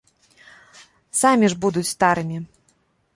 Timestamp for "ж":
1.53-1.59